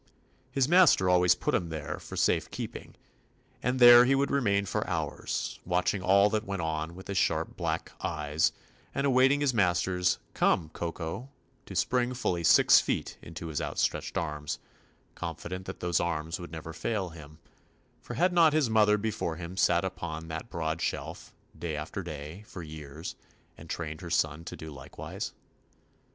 [0.51, 2.95] His master always put him there "for safe keeping,"
[3.61, 7.55] and there he would remain for hours, watching all that went on with his sharp
[7.55, 8.51] black eyes,
[8.95, 11.29] and awaiting his master's "Come, Kokol"
[11.67, 14.57] to spring ful ly six feet into his outstretched arms,
[15.13, 17.37] confident that those arms would never fail him,
[18.01, 22.01] for had not his mother be fore him sat upon that broad shelf, day after
[22.01, 23.13] day, for years,
[23.55, 25.43] and trained her son to do likewise *?